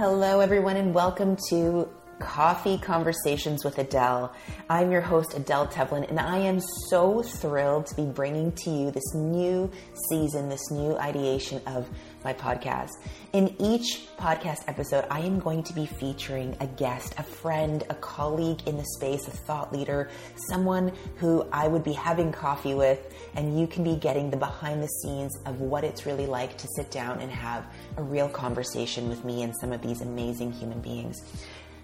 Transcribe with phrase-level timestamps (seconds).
[0.00, 1.86] Hello, everyone, and welcome to
[2.20, 4.34] Coffee Conversations with Adele.
[4.70, 6.58] I'm your host, Adele Tevlin, and I am
[6.88, 9.70] so thrilled to be bringing to you this new
[10.08, 11.86] season, this new ideation of
[12.24, 12.90] my podcast.
[13.32, 17.94] In each podcast episode, I am going to be featuring a guest, a friend, a
[17.94, 20.10] colleague in the space, a thought leader,
[20.48, 24.82] someone who I would be having coffee with, and you can be getting the behind
[24.82, 27.64] the scenes of what it's really like to sit down and have
[27.96, 31.22] a real conversation with me and some of these amazing human beings.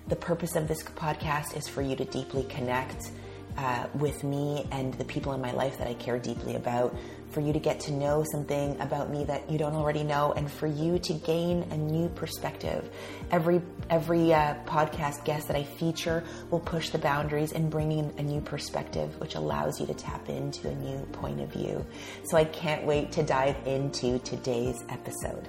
[0.08, 3.10] The purpose of this podcast is for you to deeply connect
[3.56, 6.95] uh, with me and the people in my life that I care deeply about,
[7.30, 10.51] for you to get to know something about me that you don't already know, and
[10.51, 12.91] for you to gain a new perspective.
[13.30, 18.12] Every every uh, podcast guest that I feature will push the boundaries and bring in
[18.19, 21.84] a new perspective, which allows you to tap into a new point of view.
[22.25, 25.48] So I can't wait to dive into today's episode.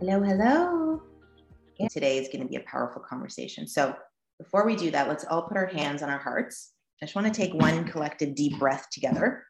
[0.00, 1.02] Hello, hello.
[1.90, 3.66] Today is going to be a powerful conversation.
[3.66, 3.94] So
[4.38, 6.72] before we do that, let's all put our hands on our hearts.
[7.00, 9.44] I just want to take one collective deep breath together.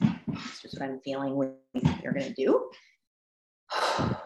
[0.00, 1.58] That's just what I'm feeling what
[2.02, 2.70] you're going to do.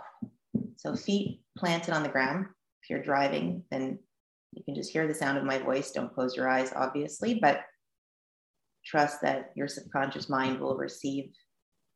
[0.76, 2.46] So feet planted on the ground.
[2.82, 4.00] If you're driving, then
[4.52, 5.92] you can just hear the sound of my voice.
[5.92, 7.60] Don't close your eyes, obviously, but
[8.84, 11.30] trust that your subconscious mind will receive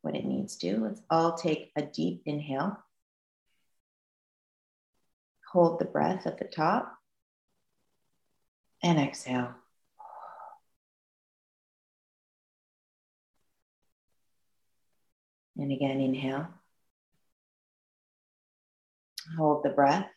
[0.03, 0.79] what it needs to.
[0.79, 2.79] Let's all take a deep inhale.
[5.53, 6.95] Hold the breath at the top
[8.85, 9.53] and exhale.
[15.59, 16.49] And again, inhale.
[19.37, 20.09] Hold the breath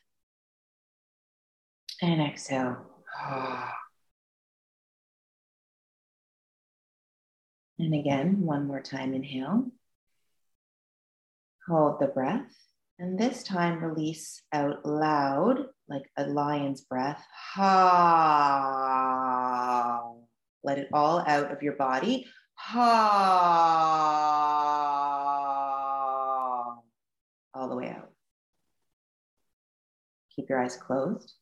[2.02, 2.78] and exhale.
[7.80, 9.72] And again, one more time, inhale.
[11.68, 12.52] Hold the breath.
[13.00, 17.26] And this time, release out loud, like a lion's breath.
[17.54, 17.70] Ha.
[20.64, 22.28] Let it all out of your body.
[22.56, 22.90] Ha.
[27.54, 28.12] All the way out.
[30.40, 31.34] Keep your eyes closed.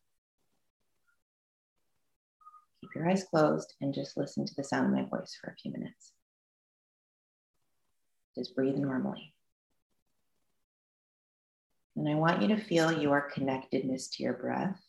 [2.80, 5.54] Keep your eyes closed and just listen to the sound of my voice for a
[5.54, 6.10] few minutes.
[8.36, 9.32] Just breathe normally.
[11.94, 14.82] And I want you to feel your connectedness to your breath.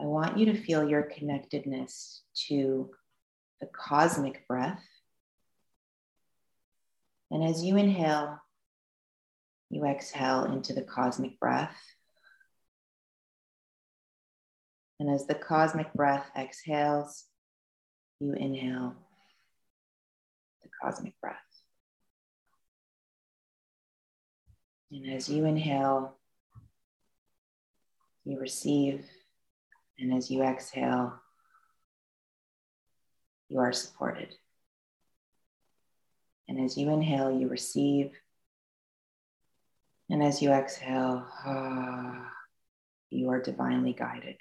[0.00, 2.88] I want you to feel your connectedness to
[3.60, 4.82] the cosmic breath.
[7.30, 8.40] And as you inhale,
[9.74, 11.76] you exhale into the cosmic breath.
[15.00, 17.24] And as the cosmic breath exhales,
[18.20, 18.94] you inhale
[20.62, 21.34] the cosmic breath.
[24.92, 26.18] And as you inhale,
[28.24, 29.04] you receive.
[29.98, 31.14] And as you exhale,
[33.48, 34.36] you are supported.
[36.46, 38.12] And as you inhale, you receive.
[40.10, 41.26] And as you exhale,
[43.10, 44.36] you are divinely guided.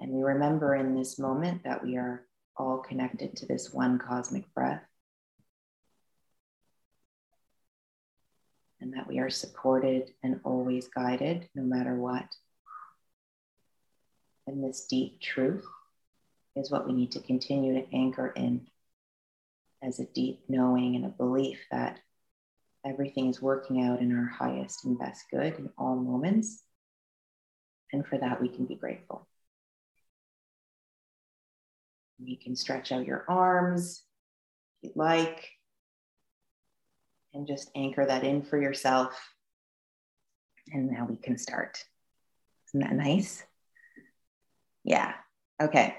[0.00, 2.24] And we remember in this moment that we are
[2.56, 4.82] all connected to this one cosmic breath.
[8.80, 12.26] and that we are supported and always guided no matter what.
[14.46, 15.66] And this deep truth
[16.56, 18.66] is what we need to continue to anchor in
[19.82, 21.98] as a deep knowing and a belief that
[22.86, 26.62] everything is working out in our highest and best good in all moments.
[27.92, 29.26] And for that, we can be grateful.
[32.18, 34.02] You can stretch out your arms
[34.82, 35.48] if you'd like
[37.32, 39.18] and just anchor that in for yourself.
[40.72, 41.82] And now we can start.
[42.68, 43.44] Isn't that nice?
[44.84, 45.14] Yeah.
[45.60, 45.94] Okay.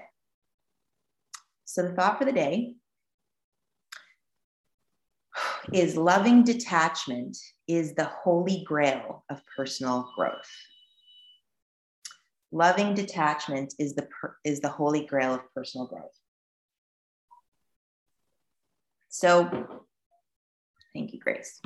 [1.65, 2.75] So the thought for the day
[5.73, 10.51] is loving detachment is the holy grail of personal growth.
[12.51, 14.07] Loving detachment is the
[14.43, 16.17] is the holy grail of personal growth.
[19.09, 19.83] So
[20.93, 21.61] Thank you, Grace.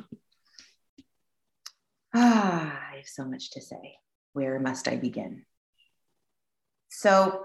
[2.14, 3.96] Ah, I have so much to say.
[4.32, 5.44] Where must I begin?
[6.88, 7.44] So,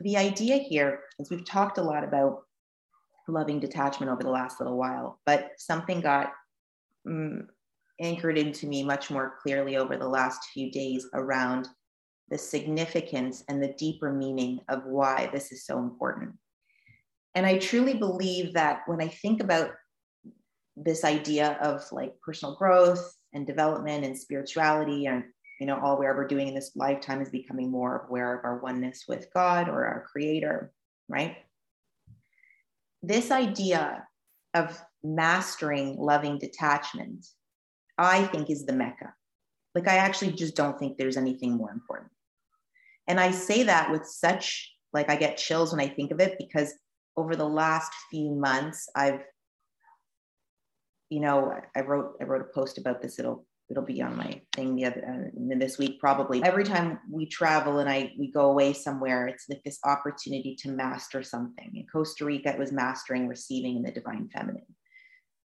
[0.00, 2.43] the idea here is we've talked a lot about
[3.28, 6.32] loving detachment over the last little while, but something got
[7.06, 7.46] mm,
[8.00, 11.68] anchored into me much more clearly over the last few days around
[12.28, 16.32] the significance and the deeper meaning of why this is so important.
[17.34, 19.72] And I truly believe that when I think about
[20.76, 25.24] this idea of like personal growth and development and spirituality and
[25.60, 28.58] you know all we're ever doing in this lifetime is becoming more aware of our
[28.58, 30.72] oneness with god or our creator
[31.08, 31.36] right
[33.06, 34.06] this idea
[34.54, 37.26] of mastering loving detachment
[37.98, 39.12] i think is the mecca
[39.74, 42.10] like i actually just don't think there's anything more important
[43.06, 46.36] and i say that with such like i get chills when i think of it
[46.38, 46.72] because
[47.16, 49.24] over the last few months i've
[51.14, 53.18] you know, I wrote I wrote a post about this.
[53.18, 56.42] It'll it'll be on my thing the other uh, this week probably.
[56.42, 60.70] Every time we travel and I we go away somewhere, it's like this opportunity to
[60.70, 61.72] master something.
[61.74, 64.66] In Costa Rica, it was mastering receiving in the divine feminine.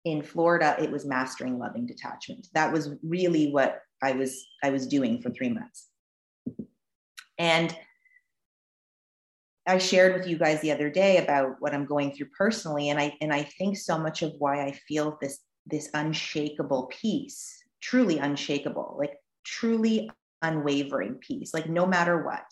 [0.05, 2.47] In Florida, it was mastering loving detachment.
[2.53, 5.87] That was really what I was I was doing for three months.
[7.37, 7.75] And
[9.65, 12.99] I shared with you guys the other day about what I'm going through personally, and
[12.99, 18.17] I and I think so much of why I feel this this unshakable peace, truly
[18.17, 19.13] unshakable, like
[19.45, 20.09] truly
[20.41, 22.45] unwavering peace, like no matter what,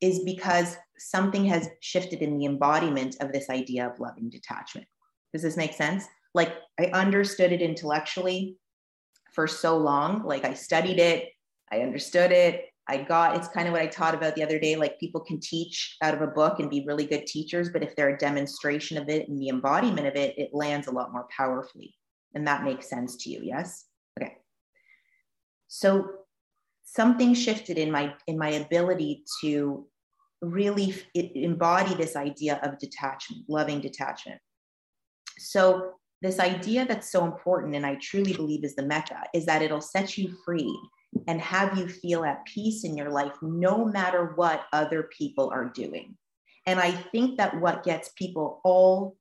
[0.00, 4.86] is because something has shifted in the embodiment of this idea of loving detachment.
[5.32, 6.04] Does this make sense?
[6.34, 8.58] Like I understood it intellectually
[9.32, 11.30] for so long, like I studied it,
[11.72, 14.76] I understood it, I got it's kind of what I taught about the other day.
[14.76, 17.96] Like people can teach out of a book and be really good teachers, but if
[17.96, 21.26] they're a demonstration of it and the embodiment of it, it lands a lot more
[21.34, 21.94] powerfully.
[22.34, 23.86] And that makes sense to you, yes?
[25.74, 26.08] So
[26.84, 29.84] something shifted in my in my ability to
[30.40, 34.40] really embody this idea of detachment, loving detachment.
[35.36, 39.62] So this idea that's so important and I truly believe is the mecca is that
[39.62, 40.78] it'll set you free
[41.26, 45.70] and have you feel at peace in your life no matter what other people are
[45.70, 46.16] doing.
[46.66, 49.16] And I think that what gets people all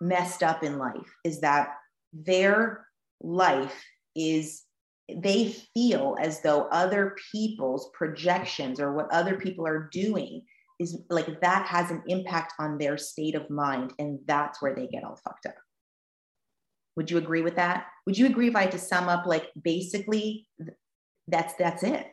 [0.00, 1.74] messed up in life is that
[2.14, 2.86] their
[3.20, 3.84] life
[4.16, 4.62] is
[5.08, 10.42] they feel as though other people's projections or what other people are doing
[10.80, 14.86] is like that has an impact on their state of mind and that's where they
[14.86, 15.54] get all fucked up.
[16.96, 17.86] Would you agree with that?
[18.06, 20.48] Would you agree if i had to sum up like basically
[21.28, 22.06] that's that's it?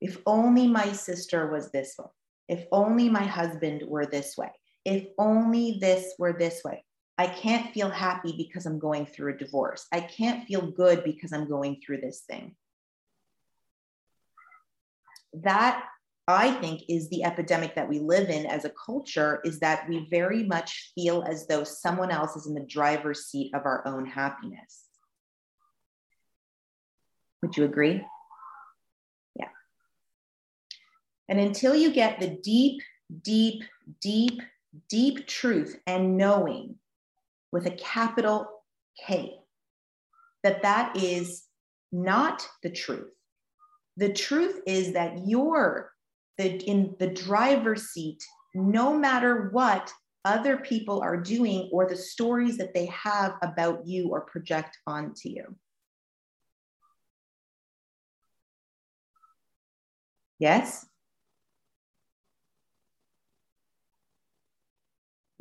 [0.00, 2.06] If only my sister was this way.
[2.48, 4.50] If only my husband were this way.
[4.84, 6.84] If only this were this way
[7.18, 11.32] i can't feel happy because i'm going through a divorce i can't feel good because
[11.32, 12.54] i'm going through this thing
[15.32, 15.84] that
[16.28, 20.06] i think is the epidemic that we live in as a culture is that we
[20.10, 24.06] very much feel as though someone else is in the driver's seat of our own
[24.06, 24.86] happiness
[27.42, 28.04] would you agree?
[29.36, 29.48] Yeah.
[31.28, 32.82] And until you get the deep,
[33.22, 33.64] deep,
[34.00, 34.40] deep,
[34.88, 36.76] deep truth and knowing
[37.52, 38.48] with a capital
[39.06, 39.34] K,
[40.42, 41.44] that that is
[41.92, 43.12] not the truth.
[43.96, 45.92] The truth is that you're
[46.38, 49.92] the, in the driver's seat, no matter what
[50.24, 55.28] other people are doing or the stories that they have about you or project onto
[55.28, 55.56] you.
[60.38, 60.86] Yes?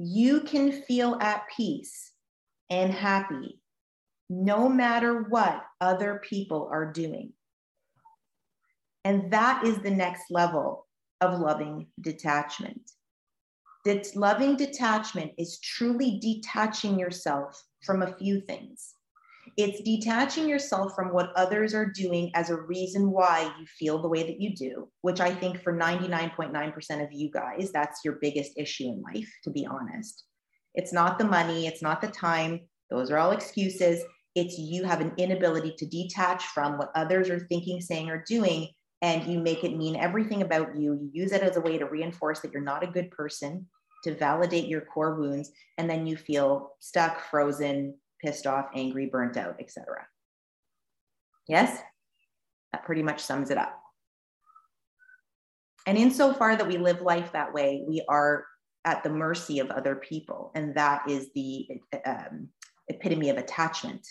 [0.03, 2.12] You can feel at peace
[2.72, 3.60] and happy
[4.29, 7.34] no matter what other people are doing.
[9.03, 10.88] And that is the next level
[11.20, 12.81] of loving detachment.
[13.86, 18.96] That loving detachment is truly detaching yourself from a few things.
[19.58, 24.08] It's detaching yourself from what others are doing as a reason why you feel the
[24.08, 28.53] way that you do, which I think for 99.9% of you guys, that's your biggest
[28.58, 30.24] issue in life, to be honest.
[30.74, 32.62] It's not the money, it's not the time.
[32.89, 34.03] Those are all excuses.
[34.36, 38.70] It's you have an inability to detach from what others are thinking, saying, or doing,
[39.01, 40.93] and you make it mean everything about you.
[40.93, 43.67] You use it as a way to reinforce that you're not a good person,
[44.03, 49.38] to validate your core wounds, and then you feel stuck, frozen, pissed off, angry, burnt
[49.38, 50.08] out, etc.
[51.48, 51.82] Yes?
[52.72, 53.78] That pretty much sums it up.
[55.88, 58.46] And insofar that we live life that way, we are
[58.86, 60.51] at the mercy of other people.
[60.56, 61.68] And that is the
[62.06, 62.50] um,
[62.88, 64.08] epitome of attachment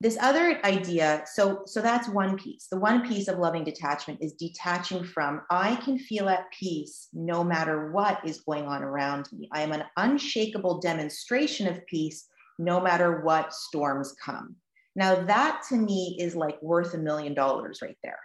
[0.00, 2.66] this other idea so so that's one piece.
[2.70, 7.44] The one piece of loving detachment is detaching from i can feel at peace no
[7.44, 9.48] matter what is going on around me.
[9.52, 12.26] I am an unshakable demonstration of peace
[12.58, 14.56] no matter what storms come.
[14.96, 18.18] Now that to me is like worth a million dollars right there.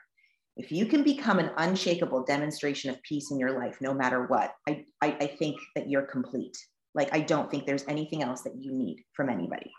[0.57, 4.55] If you can become an unshakable demonstration of peace in your life no matter what
[4.67, 6.57] i i, I think that you're complete.
[6.95, 9.71] Like, I don't think there's anything else that you need from anybody.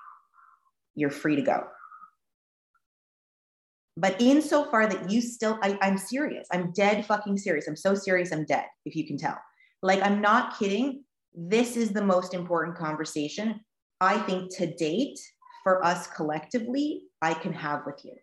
[0.95, 1.67] You're free to go.
[3.97, 6.47] But insofar that you still, I, I'm serious.
[6.53, 7.67] I'm dead fucking serious.
[7.67, 9.39] I'm so serious, I'm dead, if you can tell.
[9.83, 11.05] Like, I'm not kidding.
[11.35, 13.61] This is the most important conversation
[14.01, 15.19] I think to date
[15.63, 18.15] for us collectively, I can have with you.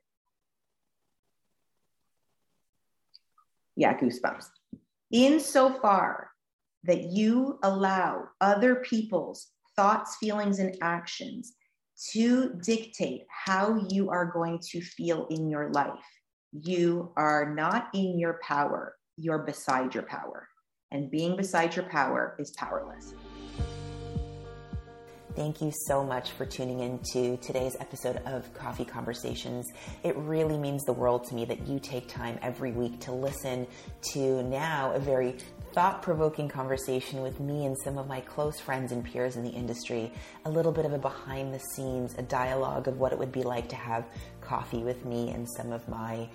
[3.75, 4.47] Yeah, goosebumps.
[5.11, 6.31] Insofar
[6.83, 11.53] that you allow other people's thoughts, feelings, and actions
[12.13, 16.05] to dictate how you are going to feel in your life,
[16.51, 20.47] you are not in your power, you're beside your power.
[20.91, 23.13] And being beside your power is powerless.
[25.37, 29.71] Thank you so much for tuning in to today's episode of Coffee Conversations.
[30.03, 33.67] It really means the world to me that you take time every week to listen
[34.13, 35.35] to now a very
[35.77, 39.51] thought provoking conversation with me and some of my close friends and peers in the
[39.51, 40.11] industry,
[40.45, 43.43] a little bit of a behind the scenes, a dialogue of what it would be
[43.43, 44.03] like to have
[44.41, 46.27] coffee with me and some of my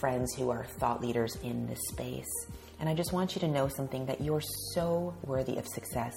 [0.00, 2.46] friends who are thought leaders in this space.
[2.80, 6.14] And I just want you to know something that you're so worthy of success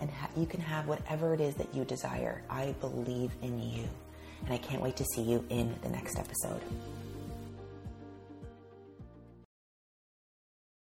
[0.00, 2.42] and ha- you can have whatever it is that you desire.
[2.48, 3.86] I believe in you.
[4.46, 6.62] And I can't wait to see you in the next episode.